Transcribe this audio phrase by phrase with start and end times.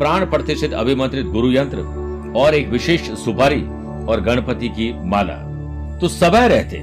[0.00, 1.78] प्राण प्रतिष्ठित अभिमंत्रित गुरु यंत्र
[2.36, 3.62] और एक विशेष सुपारी
[4.06, 5.34] और गणपति की माला।
[5.98, 6.78] तो समय रहते।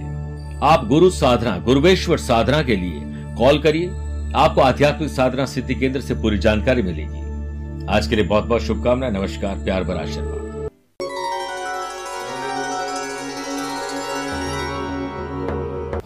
[0.63, 3.01] आप गुरु साधना, गुरुवेश्वर साधना के लिए
[3.35, 3.87] कॉल करिए।
[4.35, 9.11] आपको आध्यात्मिक साधना सिद्धि केंद्र से पूरी जानकारी मिलेगी। आज के लिए बहुत बहुत शुभकामनाएँ।
[9.11, 10.37] नमस्कार, प्यार भरा आशीर्वाद।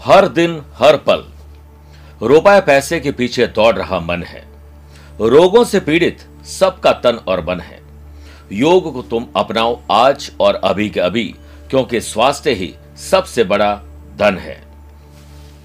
[0.05, 1.25] हर दिन, हर पल।
[2.21, 4.50] रुपए पैसे के पीछे दौड़ रहा मन है।
[5.19, 7.79] रोगों से पीड़ित सबका तन और मन है।
[8.51, 11.23] योग को तुम अपनाओ आज और अभी के अभी,
[11.69, 13.75] क्योंकि स्वास्थ्य ही सबसे बड़ा
[14.17, 14.55] धन है।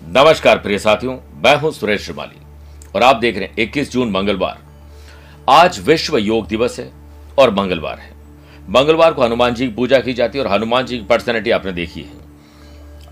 [0.08, 2.40] नमस्कार प्रिय साथियों, मैं हूँ सुरेश श्रीमाली,
[2.94, 4.58] और आप देख रहे हैं 21 जून मंगलवार।
[5.48, 6.92] आज विश्व योग दिवस है
[7.38, 8.14] और मंगलवार है।
[8.70, 11.72] मंगलवार को हनुमान जी की पूजा की जाती है और हनुमान जी की पर्सनैलिटी आपने
[11.72, 12.24] देखी है।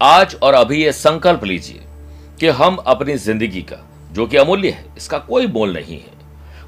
[0.03, 1.81] आज और अभी ये संकल्प लीजिए
[2.41, 6.14] कि हम अपनी ज़िंदगी का, जो कि अमूल्य है, इसका कोई मोल नहीं है।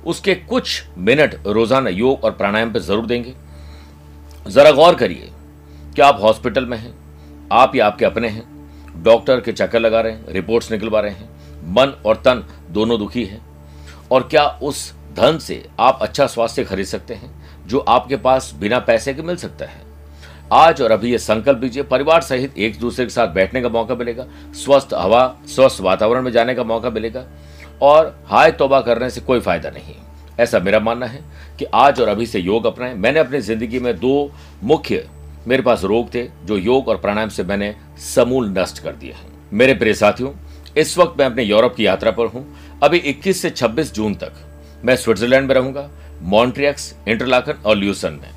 [0.06, 3.34] उसके कुछ मिनट रोज़ाना योग और प्राणायाम पर ज़रूर देंगे।
[4.46, 5.30] जरा गौर करिए
[5.96, 6.94] कि आप हॉस्पिटल में हैं?
[7.52, 8.44] आप या आपके अपने हैं?
[9.02, 11.28] डॉक्टर के चक्कर लगा रहे हैं, रिपोर्ट्स निकलवा रहे हैं,
[11.68, 13.40] मन और तन दोनों दुखी है?
[14.12, 17.30] और क्या उस धन से आप अच्छा स्वास्थ्य खरीद सकते हैं,
[17.66, 19.84] जो आपके पास बिना पैसे के मिल सकता है?
[20.52, 23.94] आज और अभी ये संकल्प लीजिए, परिवार सहित एक दूसरे के साथ बैठने का मौका
[23.94, 27.24] मिलेगा, स्वस्थ हवा, स्वस्थ वातावरण में जाने का मौका मिलेगा।
[27.82, 29.94] और हाय तोबा करने से कोई फ़ायदा नहीं।
[30.40, 31.24] ऐसा मेरा मानना है
[31.58, 34.30] कि आज और अभी से योग अपनाएँ। मैंने अपनी ज़िंदगी में दो
[34.62, 35.08] मुख्य
[35.46, 37.74] मेरे पास रोग थे, जो योग और प्राणायाम से मैंने
[38.14, 40.32] समूल नष्ट कर दिए हैं। मेरे प्रिय साथियों,
[40.76, 42.44] इस वक्त मैं अपने यूरोप की यात्रा पर हूँ।
[42.82, 44.32] अभी 21 से 26 जून तक
[44.84, 45.90] मैं स्विट्जरलैंड में रहूँगा,
[46.22, 48.30] मॉन्ट्रियक्स, इंटरलाकन और ल्यूसन में।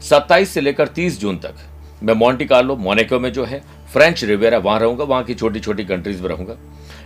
[0.00, 1.54] 27 से लेकर 30 जून तक
[2.02, 3.62] मैं मॉन्टी कार्लो, मोनेको में जो है,
[3.92, 6.56] फ्रेंच रिवेरा वहाँ रहूँगा, वहाँ की छोटी छोटी कंट्रीज़ में रहूँगा।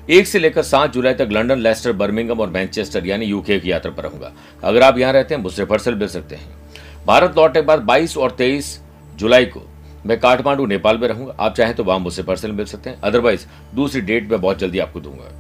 [0.09, 3.91] एक से लेकर सात जुलाई तक लंदन लेस्टर बर्मिंगम और मैनचेस्टर यानी यूके की यात्रा
[3.93, 4.33] पर रहूँगा।
[4.65, 8.17] अगर आप यहाँ रहते हैं, मुझसे फर्सल मिल सकते हैं। भारत लौटने के बाद 22
[8.17, 8.79] और 23
[9.17, 9.63] जुलाई को
[10.07, 13.47] मैं काठमांडू, नेपाल में रहूँगा। आप चाहें तो वहाँ मुझसे पर्सल मिल सकते हैं। अदरवाइज़
[13.75, 15.33] दूसरी डेट में बहुत जल्दी आपको दूँगा।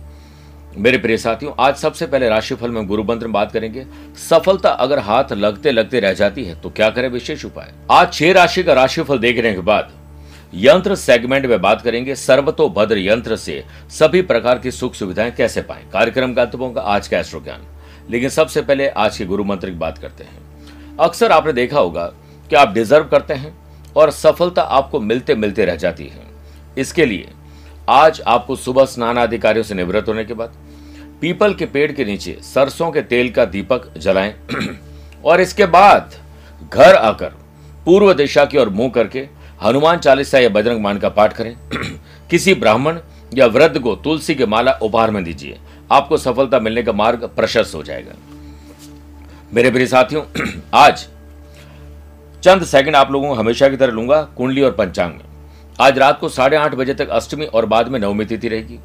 [0.76, 3.84] मेरे प्रिय साथियों, आज सबसे पहले राशिफल में गुरु मंत्र में बात करेंगे।
[4.20, 7.08] सफलता अगर हाथ लगते लगते रह जाती है तो क्या करें?
[7.08, 9.92] विशेष उपाय। आज छह राशि का राशिफल देखने के बाद
[10.54, 15.62] यंत्र सेगमेंट में बात करेंगे। सर्वतो भद्र यंत्र से सभी प्रकार की सुख सुविधाएँ कैसे
[15.62, 15.84] पाएँ?
[15.92, 17.66] कार्यक्रम का अंत आज का एस्ट्रो ज्ञान।
[18.10, 22.04] लेकिन सबसे पहले आज के गुरु मंत्र की बात करते हैं। अक्सर आपने देखा होगा
[22.50, 23.58] कि आप डिजर्व करते हैं
[23.96, 26.26] और सफलता आपको मिलते मिलते रह जाती है।
[26.78, 27.28] इसके लिए
[27.88, 30.54] आज आपको सुबह स्नान आदि कार्यों से निवृत्त होने के बाद
[31.20, 34.34] पीपल के पेड़ के नीचे सरसों के तेल का दीपक जलाएँ।
[35.24, 36.14] और इसके बाद
[36.72, 37.34] घर आकर
[37.84, 41.56] पूर्व दिशा की ओर मुँह करके हनुमान चालीसा या बजरंग मान का पाठ करें।
[42.30, 42.98] किसी ब्राह्मण
[43.34, 45.58] या वृद्ध को तुलसी के माला उपहार में दीजिए।
[45.92, 48.12] आपको सफलता मिलने का मार्ग प्रशस्त हो जाएगा।
[49.54, 50.22] मेरे प्रिय साथियों,
[50.74, 51.08] आज
[52.42, 55.20] चंद सेकंड आप लोगों को हमेशा की तरह लूँगा, कुंडली और पंचांग। में
[55.80, 58.78] आज रात को साढ़े आठ बजे तक अष्टमी और बाद में नवमी तिथि रहेगी।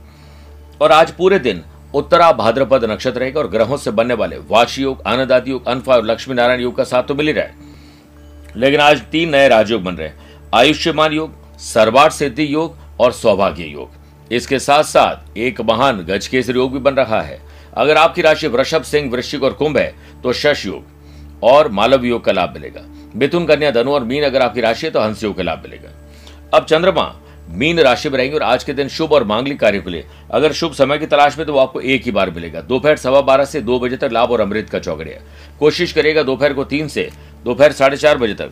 [0.82, 1.62] और आज पूरे दिन
[1.94, 5.96] उत्तरा भाद्रपद नक्षत्र रहेगा और ग्रहों से बनने वाले वाशी योग आनंद आदि योग, अनफा
[5.96, 7.56] और लक्ष्मी नारायण योग का साथ तो मिल ही रहा है।
[8.56, 10.23] लेकिन आज तीन नए राजयोग बन रहे हैं।
[10.54, 16.56] आयुष्यमान योग सर्वार्थ सिद्धि योग और सौभाग्य योग। इसके साथ साथ एक महान गज गजकेसर
[16.56, 17.40] योग भी बन रहा है।
[17.74, 22.24] अगर आपकी राशि वृषभ, सिंह, वृश्चिक और कुंभ है तो शश योग और मालव योग
[22.26, 22.82] का लाभ मिलेगा।
[23.16, 25.90] मिथुन, कन्या, धनु और मीन अगर आपकी राशि है तो हंस योग का लाभ मिलेगा।
[26.54, 27.14] अब चंद्रमा,
[27.50, 30.54] मीन राशि में रहेंगे और आज के दिन शुभ और मांगलिक कार्य के लिए। अगर
[30.54, 33.46] शुभ समय की तलाश में तो वो आपको एक ही बार मिलेगा। दोपहर सवा बारह
[33.46, 35.20] से दो बजे तक लाभ और अमृत का चौकड़िया
[35.60, 37.10] कोशिश करेगा दोपहर को तीन से,
[37.46, 38.52] दोपहर साढ़े चार बजे तक।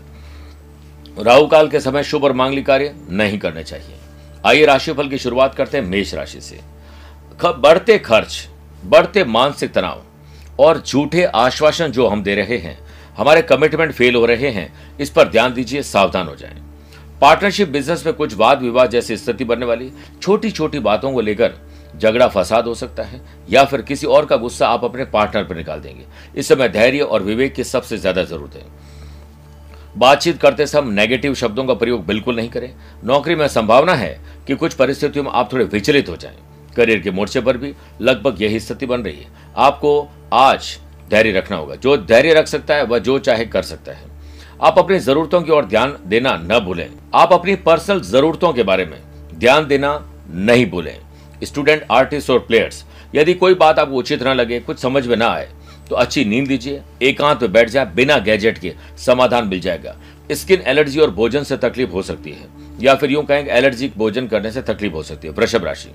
[1.18, 3.96] राहु काल के समय शुभ और मांगलिक कार्य नहीं करने चाहिए।
[4.44, 6.60] आइए राशिफल की शुरुआत करते हैं मेष राशि से।
[7.44, 8.48] बढ़ते खर्च,
[8.84, 10.04] बढ़ते मानसिक तनाव
[10.60, 12.78] और झूठे आश्वासन जो हम दे रहे हैं,
[13.18, 16.62] हमारे कमिटमेंट फेल हो रहे हैं, इस पर ध्यान दीजिए, सावधान हो जाएँ।
[17.22, 19.92] पार्टनरशिप बिज़नेस में कुछ वाद विवाद जैसी स्थिति बनने वाली
[20.22, 21.54] छोटी छोटी बातों को लेकर
[21.96, 25.56] झगड़ा फसाद हो सकता है, या फिर किसी और का गुस्सा आप अपने पार्टनर पर
[25.56, 26.06] निकाल देंगे।
[26.36, 28.81] इस समय धैर्य और विवेक की सबसे ज़्यादा ज़रूरत है।
[29.98, 32.74] बातचीत करते समय नेगेटिव शब्दों का प्रयोग बिल्कुल नहीं करें।
[33.04, 36.36] नौकरी में संभावना है कि कुछ परिस्थितियों में आप थोड़े विचलित हो जाएँ।
[36.76, 39.28] करियर के मोर्चे पर भी लगभग यही स्थिति बन रही है।
[39.58, 40.80] आपको आज
[41.10, 44.04] धैर्य रखना होगा। जो धैर्य रख सकता है, वह जो चाहे कर सकता है।
[44.62, 48.86] आप अपनी जरूरतों की ओर ध्यान देना न भूलें। आप अपनी पर्सनल जरूरतों के बारे
[48.86, 49.00] में
[49.36, 51.00] ध्यान देना नहीं भूलें।
[51.44, 52.86] स्टूडेंट आर्टिस्ट और प्लेयर्स
[53.16, 55.50] यदि कोई बात आपको उचित न लगे, कुछ समझ में ना आए
[55.92, 59.96] तो अच्छी नींद लीजिए एकांत में बैठ जाए, बिना गैजेट के समाधान मिल जाएगा।
[60.32, 62.48] स्किन एलर्जी और भोजन से तकलीफ़ हो सकती है,
[62.82, 65.90] या फिर यूँ कहेंगे एलर्जी भोजन करने से तकलीफ़ हो सकती है, वृषभ राशि।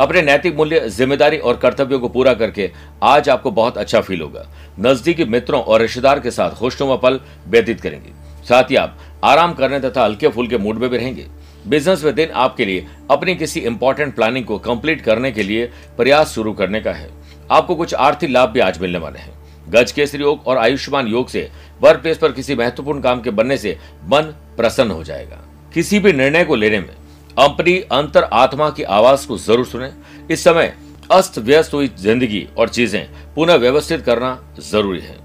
[0.00, 2.70] अपने नैतिक मूल्य, ज़िम्मेदारी और कर्तव्यों को पूरा करके
[3.04, 4.46] आज आपको बहुत अच्छा फील होगा।
[4.80, 8.12] नजदीकी मित्रों और रिश्तेदार के साथ खुशनुमा पल व्यतीत करेंगे।
[8.44, 11.26] साथ ही आप आराम करने तथा हल्के फुल्के मूड में भी रहेंगे।
[11.66, 16.34] बिज़नेस में दिन आपके लिए अपनी किसी इंपॉर्टेंट प्लानिंग को कंप्लीट करने के लिए प्रयास
[16.34, 17.08] शुरू करने का है।
[17.50, 19.34] आपको कुछ आर्थिक लाभ भी आज मिलने वाले हैं।
[19.70, 21.48] गज केसरी योग और आयुष्मान योग से
[21.80, 25.42] वर्क प्लेस पर किसी महत्वपूर्ण काम के बनने से मन प्रसन्न हो जाएगा।
[25.74, 26.94] किसी भी निर्णय को लेने में
[27.36, 29.90] अपनी अंतर आत्मा की आवाज़ को ज़रूर सुने।
[30.30, 30.74] इस समय
[31.10, 35.24] अस्त व्यस्त हुई ज़िंदगी और चीज़ें पुनः व्यवस्थित करना ज़रूरी है।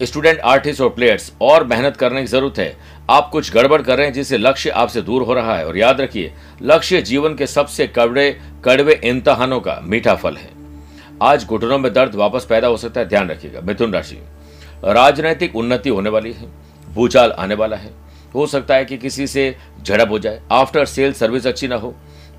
[0.00, 2.76] स्टूडेंट, आर्टिस्ट और प्लेयर्स, और मेहनत करने की ज़रूरत है।
[3.10, 6.00] आप कुछ गड़बड़ कर रहे हैं जिससे लक्ष्य आपसे दूर हो रहा है। और याद
[6.00, 6.32] रखिए,
[6.62, 8.30] लक्ष्य जीवन के सबसे कड़वे
[8.64, 10.59] कड़वे इम्तहानों का मीठा फल है।
[11.22, 14.18] आज घुटनों में दर्द वापस पैदा हो सकता है, ध्यान रखिएगा। मिथुन राशि
[14.84, 16.46] राजनैतिक उन्नति होने वाली है,
[16.86, 17.90] भूचाल आने वाला है।
[18.34, 21.94] हो सकता है कि किसी से झड़प हो जाए। आफ्टर सेल सर्विस अच्छी ना हो।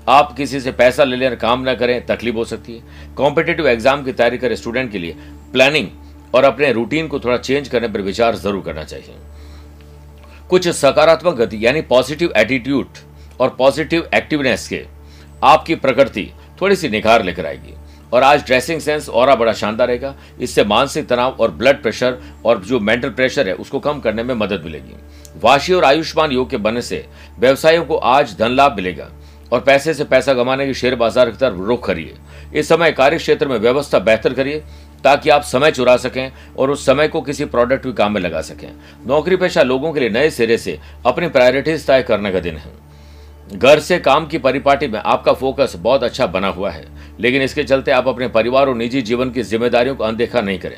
[0.08, 4.02] आप किसी से पैसा ले लेकर काम ना करें, तकलीफ़ हो सकती है। कॉम्पिटेटिव एग्ज़ाम
[4.04, 5.16] की तैयारी करे स्टूडेंट के लिए।
[5.52, 5.88] प्लानिंग
[6.34, 9.14] और अपने रूटीन को थोड़ा चेंज करने पर विचार ज़रूर करना चाहिए।
[10.50, 12.98] कुछ सकारात्मक गति, यानी पॉजिटिव एटीट्यूड
[13.40, 14.84] और पॉजिटिव एक्टिवनेस के
[15.44, 16.30] आपकी प्रकृति
[16.60, 17.74] थोड़ी सी निखार लेकर आएगी।
[18.12, 22.60] और आज ड्रेसिंग सेंस और बड़ा शानदार रहेगा। इससे मानसिक तनाव और ब्लड प्रेशर और
[22.62, 24.96] जो मेंटल प्रेशर है, उसको कम करने में मदद मिलेगी।
[25.42, 27.04] वाशी और आयुष्मान योग के बनने से
[27.38, 29.08] व्यवसायियों को आज धन लाभ मिलेगा
[29.52, 32.14] और पैसे से पैसा कमाने की शेयर बाज़ार की तरफ़ रुख करिए।
[32.54, 34.62] इस समय कार्य क्षेत्र में व्यवस्था बेहतर करिए
[35.04, 38.40] ताकि आप समय चुरा सकें और उस समय को किसी प्रोडक्ट के काम में लगा
[38.42, 38.68] सकें।
[39.06, 42.70] नौकरी पेशा लोगों के लिए नए सिरे से अपनी प्रायोरिटीज तय करने का दिन है।
[43.54, 46.84] घर से काम की परिपाटी में आपका फोकस बहुत अच्छा बना हुआ है।
[47.20, 50.76] लेकिन इसके चलते आप अपने परिवार और निजी जीवन की जिम्मेदारियों को अनदेखा नहीं करें।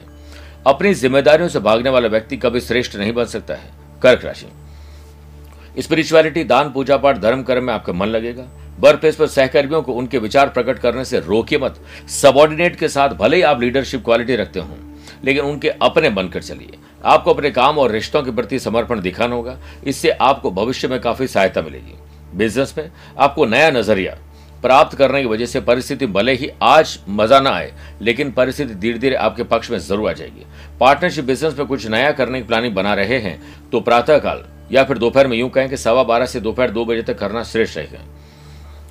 [0.67, 3.71] अपनी जिम्मेदारियों से भागने वाला व्यक्ति कभी श्रेष्ठ नहीं बन सकता है।
[4.03, 8.45] कर्क राशि। स्पिरिचुअलिटी दान, पूजा पाठ, धर्म, कर्म में आपका मन लगेगा।
[8.81, 13.09] वर्क प्लेस पर सहकर्मियों को उनके विचार प्रकट करने से रोकिए मत। सबॉर्डिनेट के साथ
[13.09, 14.77] भले ही आप लीडरशिप क्वालिटी रखते हो,
[15.25, 19.59] लेकिन उनके अपने बनकर चलिए। आपको अपने काम और रिश्तों के प्रति समर्पण दिखाना होगा।
[19.85, 21.95] इससे आपको भविष्य में काफ़ी सहायता मिलेगी।
[22.35, 24.17] बिज़नेस में, आपको नया नज़रिया
[24.63, 27.73] प्राप्त करने की वजह से परिस्थिति भले ही आज मज़ा ना आए,
[28.03, 30.47] लेकिन परिस्थिति धीरे धीरे आपके पक्ष में ज़रूर आ जाएगी।
[30.81, 33.39] पार्टनरशिप बिज़नेस में कुछ नया करने की प्लानिंग बना रहे हैं
[33.71, 37.03] तो प्रातःकाल या फिर दोपहर में यूँ कहें कि सवा बारह से दोपहर दो बजे
[37.03, 38.01] तक करना श्रेष्ठ रहेगा।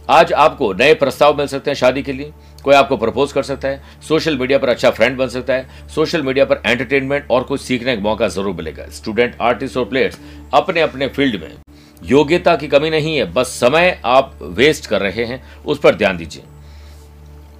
[0.09, 2.31] आज आपको नए प्रस्ताव मिल सकते हैं शादी के लिए,
[2.63, 6.23] कोई आपको प्रपोज कर सकता है सोशल मीडिया पर अच्छा फ्रेंड बन सकता है सोशल
[6.23, 10.19] मीडिया पर एंटरटेनमेंट और कुछ सीखने का मौका ज़रूर मिलेगा। स्टूडेंट आर्टिस्ट और प्लेयर्स
[10.53, 11.62] अपने अपने फ़ील्ड में
[12.03, 16.17] योग्यता की कमी नहीं है, बस समय आप वेस्ट कर रहे हैं, उस पर ध्यान
[16.17, 16.43] दीजिए।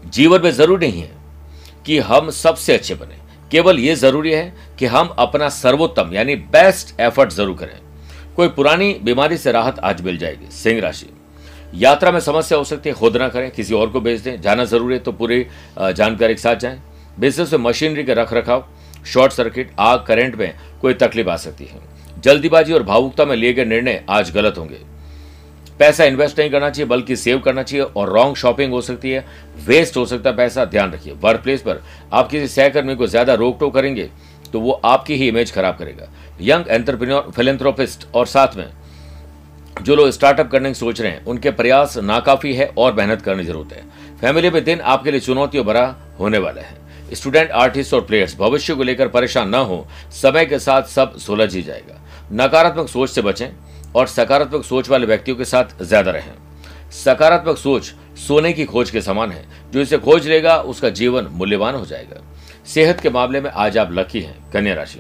[0.05, 1.12] जीवन में ज़रूरी नहीं है
[1.85, 3.21] कि हम सबसे अच्छे बने।
[3.51, 7.79] केवल यह ज़रूरी है कि हम अपना सर्वोत्तम, यानी बेस्ट एफर्ट ज़रूर करें।
[8.35, 11.09] कोई पुरानी बीमारी से राहत आज मिल जाएगी, सिंह राशि।
[11.75, 14.65] यात्रा में समस्या हो सकती है, खुद ना करें, किसी और को भेज दें। जाना
[14.65, 15.45] ज़रूरी है तो पूरी
[15.77, 16.81] जानकारी के साथ जाएँ।
[17.19, 18.65] बिज़नेस में मशीनरी के रख रखाव
[19.05, 21.79] शॉर्ट सर्किट आग करंट में कोई तकलीफ़ आ सकती है।
[22.24, 24.80] जल्दीबाजी और भावुकता में लिए गए निर्णय आज गलत होंगे।
[25.80, 29.25] पैसा इन्वेस्ट नहीं करना चाहिए, बल्कि सेव करना चाहिए और रॉन्ग शॉपिंग हो सकती है
[29.65, 31.82] वेस्ट हो सकता है पैसा, ध्यान रखिए। वर्क प्लेस पर
[32.13, 34.10] आप किसी सहकर्मी को ज़्यादा रोक टोक करेंगे
[34.53, 36.08] तो वो आपकी ही इमेज खराब करेगा।
[36.42, 38.68] यंग एंटरप्रेन्योर फिलेंथ्रोपिस्ट और साथ में
[39.75, 43.44] जो लोग स्टार्टअप करने की सोच रहे हैं, उनके प्रयास नाकाफी है और मेहनत करने
[43.44, 43.84] ज़रूरत है।
[44.22, 46.82] फैमिली में दिन आपके लिए चुनौतियों भरा होने वाला है।
[47.13, 51.53] स्टूडेंट आर्टिस्ट और प्लेयर्स भविष्य को लेकर परेशान न हो, समय के साथ सब सुलझ
[51.56, 52.00] ही जाएगा।
[52.32, 53.50] नकारात्मक सोच से बचें
[53.96, 56.34] और सकारात्मक सोच वाले व्यक्तियों के साथ ज़्यादा रहें।
[56.96, 61.75] सकारात्मक सोच सोने की खोज के समान है। जो इसे खोज लेगा, उसका जीवन मूल्यवान
[61.75, 62.22] हो जाएगा।
[62.65, 65.00] सेहत के मामले में आज आप लकी हैं, कन्या राशि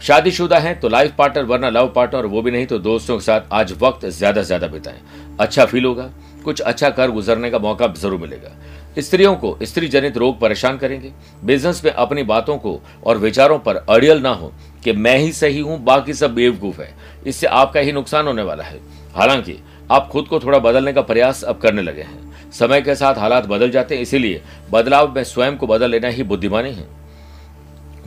[0.00, 3.52] शादीशुदा हैं तो लाइफ पार्टनर वरना लव पार्टनर वो भी नहीं तो दोस्तों के साथ
[3.52, 5.00] आज वक्त ज़्यादा से ज़्यादा बिताएँ।
[5.40, 6.10] अच्छा फील होगा।
[6.44, 8.50] कुछ अच्छा कर गुजरने का मौका ज़रूर मिलेगा।
[8.98, 11.12] स्त्रियों को स्त्री जनित रोग परेशान करेंगे।
[11.44, 14.52] बिज़नेस में अपनी बातों को और विचारों पर अड़ियल ना हो
[14.84, 16.94] कि मैं ही सही हूँ, बाकी सब बेवकूफ़ है।
[17.26, 18.80] इससे आपका ही नुकसान होने वाला है।
[19.14, 19.58] हालाँकि,
[19.90, 23.46] आप खुद को थोड़ा बदलने का प्रयास अब करने लगे हैं। समय के साथ हालात
[23.46, 26.88] बदल जाते हैं, इसीलिए बदलाव में स्वयं को बदल लेना ही बुद्धिमानी है।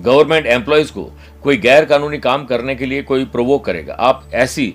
[0.02, 1.12] गवर्नमेंट एम्प्लॉयज़ को
[1.44, 4.74] कोई गैर कानूनी काम करने के लिए कोई प्रोवोक करेगा। आप ऐसी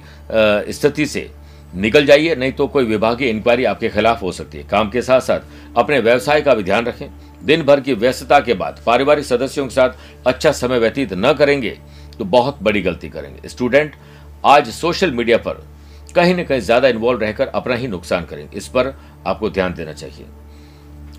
[0.68, 1.30] स्थिति से
[1.75, 5.20] निकल जाइए, नहीं तो कोई विभागीय इंक्वायरी आपके खिलाफ हो सकती है। काम के साथ
[5.20, 5.40] साथ
[5.76, 7.08] अपने व्यवसाय का भी ध्यान रखें।
[7.42, 11.78] दिन भर की व्यस्तता के बाद पारिवारिक सदस्यों के साथ अच्छा समय व्यतीत न करेंगे
[12.18, 13.94] तो बहुत बड़ी गलती करेंगे। स्टूडेंट
[14.46, 15.62] आज सोशल मीडिया पर
[16.14, 18.94] कहीं न कहीं ज़्यादा इन्वॉल्व रहकर अपना ही नुकसान करेंगे। इस पर
[19.26, 20.26] आपको ध्यान देना चाहिए।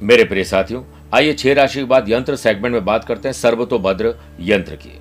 [0.01, 4.13] मेरे प्रिय साथियों, आइए छह राशि के बाद यंत्र सेगमेंट में बात करते हैं। सर्वतोभद्र
[4.41, 4.99] यंत्र की।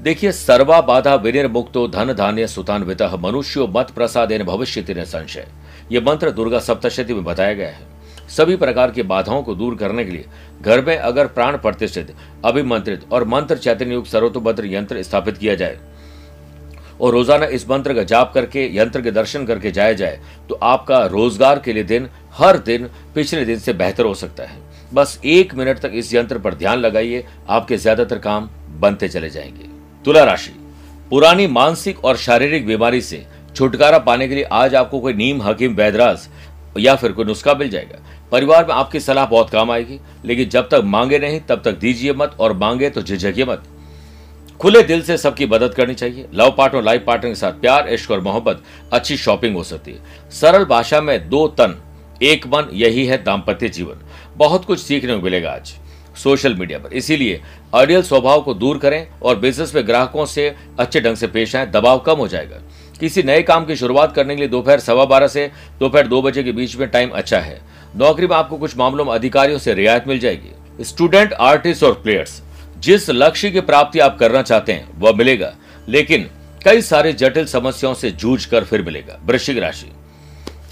[0.00, 5.46] देखिए, सर्वा बाधा विनिर्मुक्तो धन धान्य सुतान सुतान्वित मनुष्यो मत प्रसाद भविष्य संशय।
[5.92, 7.86] ये मंत्र दुर्गा सप्तशती में बताया गया है।
[8.28, 10.24] सभी प्रकार की बाधाओं को दूर करने के लिए
[10.62, 12.14] घर में अगर प्राण प्रतिष्ठित,
[12.44, 15.78] अभिमंत्रित और मंत्र चैतन्य युक्त सर्वतोभद्र यंत्र स्थापित किया जाए
[17.00, 21.04] और रोज़ाना इस मंत्र का जाप करके, यंत्र के दर्शन करके जाया जाए तो आपका
[21.06, 24.58] रोज़गार के लिए दिन, हर दिन, पिछले दिन से बेहतर हो सकता है।
[24.94, 29.67] बस एक मिनट तक इस यंत्र पर ध्यान लगाइए, आपके ज़्यादातर काम बनते चले जाएँगे।
[30.08, 30.50] तुला राशि।
[31.10, 35.74] पुरानी मानसिक और शारीरिक बीमारी से छुटकारा पाने के लिए आज आपको कोई नीम, हकीम
[35.74, 36.28] वैदराज
[36.78, 37.98] या फिर कोई नुस्खा मिल जाएगा।
[38.32, 42.12] परिवार में आपकी सलाह बहुत काम आएगी, लेकिन जब तक मांगे नहीं, तब तक दीजिए
[42.12, 43.64] मत और मांगे तो झिझकिए मत।
[44.60, 48.10] खुले दिल से सबकी मदद करनी चाहिए। लव पार्टनर, लाइफ पार्टनर के साथ प्यार, इश्क
[48.10, 48.62] और मोहब्बत,
[48.92, 51.76] अच्छी शॉपिंग हो सकती है। सरल भाषा में दो तन,
[52.22, 54.00] एक मन, यही है दाम्पत्य जीवन।
[54.36, 55.74] बहुत कुछ सीखने को मिलेगा आज।
[56.22, 57.42] सोशल मीडिया पर। इसीलिए
[57.74, 61.66] अडियल स्वभाव को दूर करें और बिज़नेस में ग्राहकों से अच्छे ढंग से पेश आए,
[61.66, 62.56] दबाव कम हो जाएगा।
[63.00, 66.42] किसी नए काम की शुरुआत करने के लिए दोपहर सवा बारह से दोपहर दो बजे
[66.42, 67.60] के बीच में टाइम अच्छा है।
[67.96, 72.42] नौकरी में आपको कुछ मामलों में अधिकारियों से रियायत मिल जाएगी। स्टूडेंट, आर्टिस्ट और प्लेयर्स,
[72.78, 75.56] जिस लक्ष्य की प्राप्ति आप करना चाहते हैं, वह मिलेगा।
[75.88, 76.30] लेकिन
[76.64, 79.92] कई सारे जटिल समस्याओं से जूझ कर फिर मिलेगा। वृश्चिक राशि।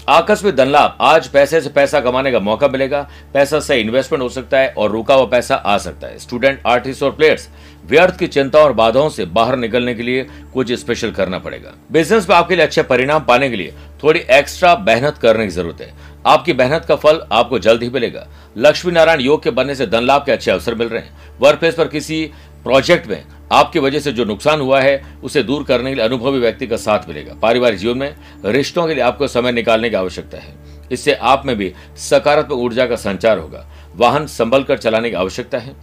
[0.07, 3.01] आकस्मिक धन लाभ। आज पैसे से पैसा कमाने का मौका मिलेगा।
[3.33, 7.03] पैसा से इन्वेस्टमेंट हो सकता है और रुका हुआ पैसा आ सकता है। स्टूडेंट आर्टिस्ट
[7.03, 7.47] और प्लेयर्स
[7.85, 12.29] व्यर्थ की चिंता और बाधाओं से बाहर निकलने के लिए कुछ स्पेशल करना पड़ेगा। बिज़नेस
[12.29, 13.73] में आपके लिए अच्छे परिणाम पाने के लिए
[14.03, 15.93] थोड़ी एक्स्ट्रा मेहनत करने की ज़रूरत है।
[16.27, 20.03] आपकी मेहनत का फल आपको जल्द ही मिलेगा। लक्ष्मी नारायण योग के बनने से धन
[20.03, 22.23] लाभ के अच्छे अवसर मिल रहे हैं। वर्क प्लेस पर किसी
[22.63, 26.39] प्रोजेक्ट में आपकी वजह से जो नुकसान हुआ है, उसे दूर करने के लिए अनुभवी
[26.39, 30.37] व्यक्ति का साथ मिलेगा। पारिवारिक जीवन में रिश्तों के लिए आपको समय निकालने की आवश्यकता
[30.37, 30.55] है।
[30.91, 35.57] इससे आप में भी सकारात्मक ऊर्जा का संचार होगा। वाहन संभल कर चलाने की आवश्यकता
[35.57, 35.75] है।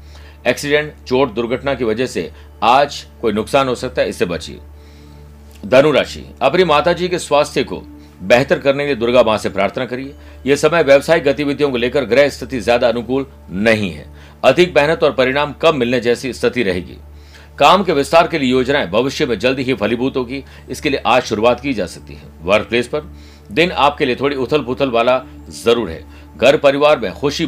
[0.46, 2.30] एक्सीडेंट, चोट, दुर्घटना की वजह से
[2.62, 4.60] आज कोई नुकसान हो सकता है, इससे बचिए।
[5.66, 7.82] धनुराशि अपनी माता जी के स्वास्थ्य को
[8.22, 10.14] बेहतर करने के लिए दुर्गा माँ से प्रार्थना करिए।
[10.46, 14.06] यह समय व्यवसायिक गतिविधियों को लेकर ग्रह स्थिति ज़्यादा अनुकूल नहीं है।
[14.44, 16.96] अधिक मेहनत और परिणाम कम मिलने जैसी स्थिति रहेगी।
[17.58, 21.22] काम के विस्तार के लिए योजनाएँ भविष्य में जल्द ही फलीभूत होगी। इसके लिए आज
[21.22, 23.10] शुरुआत की जा सकती है। वर्क प्लेस पर
[23.50, 25.22] दिन आपके लिए थोड़ी उथल पुथल वाला
[25.54, 26.02] ज़रूर है।
[26.36, 27.46] घर परिवार में खुशी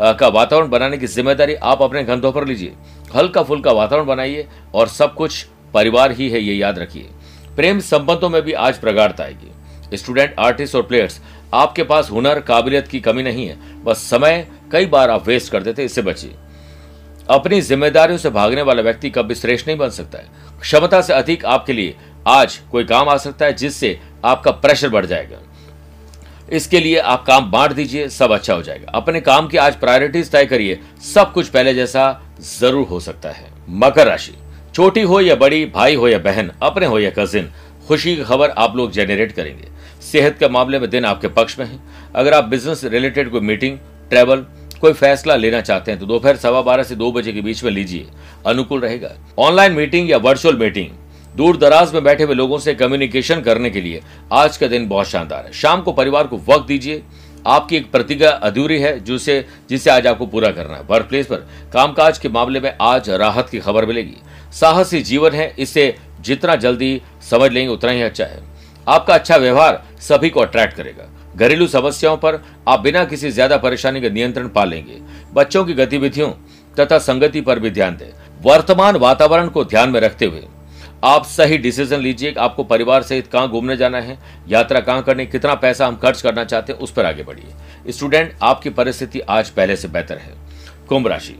[0.00, 2.72] का वातावरण बनाने की ज़िम्मेदारी आप अपने कंधों पर लीजिए।
[3.14, 7.08] हल्का फुल्का वातावरण बनाइए और सब कुछ परिवार ही है, ये याद रखिए।
[7.56, 11.20] प्रेम संबंधों में भी आज प्रगाढ़ता आएगी। स्टूडेंट, आर्टिस्ट और प्लेयर्स,
[11.54, 15.62] आपके पास हुनर, काबिलियत की कमी नहीं है। बस समय कई बार आप वेस्ट कर
[15.62, 16.34] देते इससे बचिए।
[17.28, 21.44] अपनी जिम्मेदारियों से भागने वाला व्यक्ति कभी श्रेष्ठ नहीं बन सकता है। क्षमता से अधिक
[21.44, 21.94] आपके लिए
[22.26, 25.38] आज कोई काम आ सकता है, जिससे आपका प्रेशर बढ़ जाएगा।
[26.52, 30.30] इसके लिए आप काम बांट दीजिए, सब अच्छा हो जाएगा। अपने काम की आज प्रायोरिटीज
[30.30, 34.34] तय करिए, सब कुछ पहले जैसा ज़रूर हो सकता है। मकर राशि।
[34.74, 37.50] छोटी हो या बड़ी, भाई हो या बहन, अपने हो या कजिन
[37.88, 39.68] खुशी की खबर आप लोग जेनरेट करेंगे।
[40.02, 41.78] सेहत के मामले में दिन आपके पक्ष में है।
[42.14, 43.78] अगर आप बिज़नेस रिलेटेड कोई मीटिंग
[44.10, 44.46] ट्रेवल
[44.84, 47.70] कोई फैसला लेना चाहते हैं तो दोपहर सवा बारह से दो बजे के बीच में
[47.70, 48.06] लीजिए।
[48.46, 50.88] अनुकूल रहेगा। ऑनलाइन मीटिंग या वर्चुअल मीटिंग,
[51.36, 54.00] दूर दराज में बैठे हुए लोगों से कम्युनिकेशन करने के लिए
[54.32, 57.02] आज का दिन बहुत शानदार है। शाम को परिवार को वक्त दीजिए।
[57.46, 61.46] आपकी एक प्रतिज्ञा अधूरी है, जिसे जिसे आज आपको पूरा करना है। वर्क प्लेस पर
[61.72, 64.16] कामकाज के मामले में आज राहत की खबर मिलेगी।
[64.52, 67.00] साहसी जीवन है, इसे जितना जल्दी
[67.30, 68.42] समझ लेंगे, उतना ही अच्छा है।
[68.88, 74.00] आपका अच्छा व्यवहार सभी को अट्रैक्ट करेगा। घरेलू समस्याओं पर आप बिना किसी ज़्यादा परेशानी
[74.00, 75.00] का नियंत्रण पा लेंगे।
[75.34, 76.30] बच्चों की गतिविधियों
[76.76, 78.10] तथा संगति पर भी ध्यान दें।
[78.42, 80.42] वर्तमान वातावरण को ध्यान में रखते हुए
[81.04, 85.54] आप सही डिसीज़न लीजिए आपको परिवार सहित कहाँ घूमने जाना है, यात्रा कहाँ करनी कितना
[85.54, 89.76] पैसा हम खर्च करना चाहते हैं, उस पर आगे बढ़िए। स्टूडेंट, आपकी परिस्थिति आज पहले
[89.76, 90.32] से बेहतर है।
[90.88, 91.36] कुंभ राशि।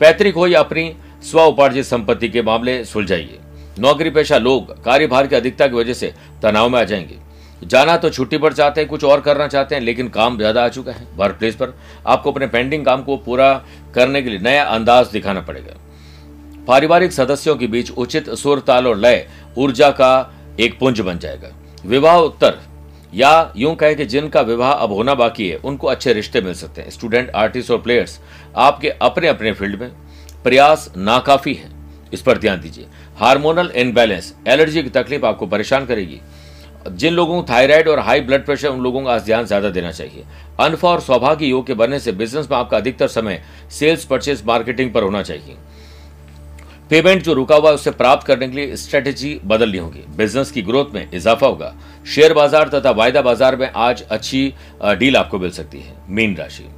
[0.00, 3.38] पैतृक हो या अपनी स्व उपार्जित संपत्ति के मामले सुलझाइए।
[3.78, 6.12] नौकरी पेशा लोग, कार्यभार की अधिकता की वजह से
[6.42, 7.18] तनाव में आ जाएँगे।
[7.66, 10.68] जाना तो छुट्टी पर चाहते हैं, कुछ और करना चाहते हैं, लेकिन काम ज़्यादा आ
[10.68, 11.74] चुका है वर्क प्लेस पर।
[12.06, 13.52] आपको अपने पेंडिंग काम को पूरा
[13.94, 15.74] करने के लिए नया अंदाज दिखाना पड़ेगा।
[16.66, 19.26] पारिवारिक सदस्यों के बीच उचित सुर, ताल और लय
[19.58, 21.48] ऊर्जा का एक पुंज बन जाएगा।
[21.84, 22.58] विवाह उत्तर,
[23.14, 26.82] या यूँ कहे कि जिनका विवाह अब होना बाकी है, उनको अच्छे रिश्ते मिल सकते
[26.82, 28.18] हैं। स्टूडेंट आर्टिस्ट और प्लेयर्स
[28.56, 29.90] आपके अपने अपने फ़ील्ड में
[30.44, 31.70] प्रयास नाकाफी है।
[32.12, 36.20] इस पर ध्यान दीजिए। हार्मोनल इनबैलेंस एलर्जी की तकलीफ़ आपको परेशान करेगी।
[36.88, 40.24] जिन लोगों को थायराइड और हाई ब्लड प्रेशर, उन लोगों का ध्यान ज़्यादा देना चाहिए।
[40.60, 44.92] अनफा और सौभाग्य योग के बनने से बिज़नेस में आपका अधिकतर समय सेल्स परचेस मार्केटिंग
[44.92, 45.56] पर होना चाहिए।
[46.90, 50.62] पेमेंट जो रुका हुआ है, उसे प्राप्त करने के लिए स्ट्रेटेजी बदलनी होगी। बिज़नेस की
[50.62, 51.74] ग्रोथ में इजाफा होगा।
[52.06, 54.52] शेयर बाज़ार तथा वायदा बाज़ार में आज अच्छी
[54.84, 56.68] डील आपको मिल सकती है, मीन राशि।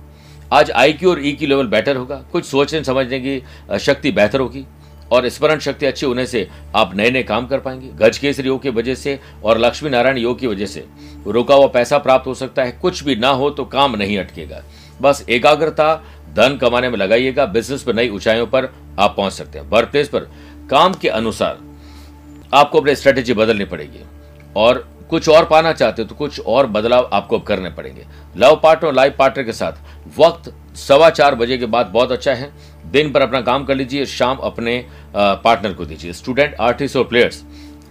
[0.53, 4.65] आज आई और ई की लेवल बेटर होगा। कुछ सोचने समझने की शक्ति बेहतर होगी।
[5.13, 8.63] और स्मरण शक्ति अच्छी होने से आप नए नए काम कर पाएँगे। गज केसरी योग
[8.63, 10.85] की वजह से और लक्ष्मी नारायण योग की वजह से।
[11.27, 14.63] रुका हुआ पैसा प्राप्त हो सकता है, कुछ भी ना हो तो काम नहीं अटकेगा।
[15.03, 15.95] बस एकाग्रता,
[16.37, 20.09] धन कमाने में लगाइएगा बिज़नेस पर नई ऊंचाइयों पर आप पहुँच सकते हैं। वर्क प्लेस
[20.09, 20.31] पर
[20.71, 21.59] काम के अनुसार
[22.55, 24.05] आपको अपनी स्ट्रेटेजी बदलनी पड़ेगी।
[24.57, 28.89] और कुछ और पाना चाहते हो तो कुछ और बदलाव आपको करने पड़ेंगे। लव पार्टनर
[28.89, 32.51] और लाइफ पार्टनर के साथ वक्त सवा चार बजे के बाद बहुत अच्छा है।
[32.89, 34.85] दिन पर अपना काम कर लीजिए, शाम अपने
[35.17, 37.43] पार्टनर को दीजिए। स्टूडेंट आर्टिस्ट और प्लेयर्स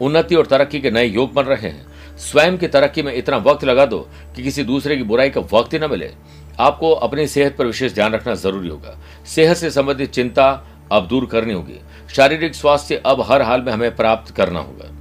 [0.02, 3.64] उन्नति और तरक्की के नए योग बन रहे हैं। स्वयं की तरक्की में इतना वक्त
[3.64, 4.00] लगा दो
[4.36, 6.12] कि किसी दूसरे की बुराई का वक्त ही न मिले।
[6.60, 10.50] आपको अपनी सेहत पर विशेष ध्यान रखना ज़रूरी होगा। सेहत से संबंधित चिंता
[10.92, 11.80] अब दूर करनी होगी।
[12.16, 14.92] शारीरिक स्वास्थ्य अब हर हाल में हमें प्राप्त करना होगा।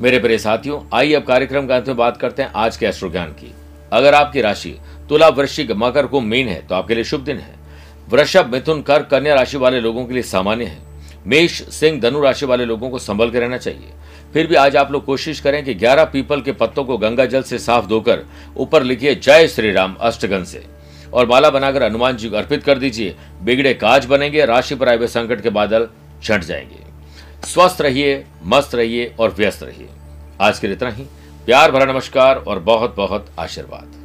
[0.00, 3.10] मेरे प्रिय साथियों, आइए अब कार्यक्रम के अंत में बात करते हैं आज के अश्रु
[3.10, 3.52] ज्ञान की।
[3.92, 4.74] अगर आपकी राशि
[5.08, 7.54] तुला वृश्चिक मकर को मीन है तो आपके लिए शुभ दिन है।
[8.08, 10.78] वृषभ, मिथुन कर कन्या राशि वाले लोगों के लिए सामान्य है।
[11.26, 13.90] मेष, सिंह, धनु राशि वाले लोगों को संभल के रहना चाहिए।
[14.32, 17.42] फिर भी आज आप लोग कोशिश करें कि 11 पीपल के पत्तों को गंगा जल
[17.42, 18.24] से साफ़ धोकर
[18.56, 20.66] ऊपर लिखिए, जय श्री राम, अष्टगन से।
[21.12, 24.96] और माला बनाकर हनुमान जी को अर्पित कर दीजिए। बिगड़े काज बनेंगे, राशि पर आए
[24.96, 25.88] हुए संकट के बादल
[26.22, 26.86] छट जाएँगे।
[27.46, 29.88] स्वस्थ रहिए, मस्त रहिए और व्यस्त रहिए।
[30.40, 31.02] आज के लिए इतना ही।
[31.46, 33.95] प्यार भरा नमस्कार और बहुत बहुत आशीर्वाद।